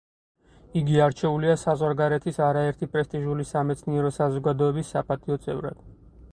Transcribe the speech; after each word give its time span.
იგი 0.79 0.95
არჩეულია 1.07 1.57
საზღვარგარეთის 1.63 2.41
არაერთი 2.47 2.89
პრესტიჟული 2.95 3.47
სამეცნიერო 3.53 4.13
საზოგადოების 4.19 4.93
საპატიო 4.97 5.43
წევრად. 5.49 5.89